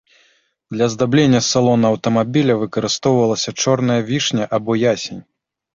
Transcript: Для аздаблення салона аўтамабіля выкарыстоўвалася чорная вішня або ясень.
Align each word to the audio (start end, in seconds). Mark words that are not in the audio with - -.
Для 0.75 0.83
аздаблення 0.91 1.41
салона 1.49 1.85
аўтамабіля 1.93 2.53
выкарыстоўвалася 2.63 3.55
чорная 3.61 4.01
вішня 4.13 4.43
або 4.61 4.71
ясень. 4.93 5.21